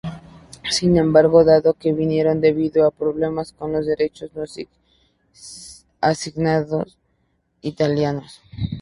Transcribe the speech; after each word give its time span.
Sin 0.71 0.97
embargo, 0.97 1.43
dado 1.43 1.75
que 1.75 1.93
vinieron 1.93 2.41
debido 2.41 2.87
a 2.87 2.89
problemas 2.89 3.53
con 3.53 3.71
los 3.71 3.85
derechos 3.85 4.31
no 4.33 4.45
asignados 6.01 6.97
italianos. 7.61 8.41